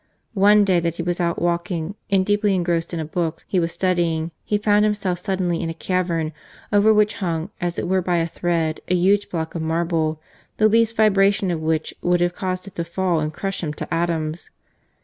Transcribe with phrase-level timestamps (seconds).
[0.33, 3.71] One day that he was out walking, and deeply engrossed in a book he was
[3.71, 6.33] studying, he found himself suddenly in a cavern,
[6.73, 10.19] over which hung, as it were by a thread, a huge block of marble,
[10.57, 13.93] the least vibration of which would have caused it to fall and crush him to
[13.93, 14.49] atoms.